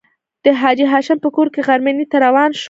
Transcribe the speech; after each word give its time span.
د 0.43 0.45
حاجي 0.61 0.85
هاشم 0.93 1.17
په 1.23 1.29
کور 1.35 1.47
کې 1.53 1.61
غرمنۍ 1.67 2.05
ته 2.11 2.17
روان 2.25 2.49
شوو. 2.57 2.59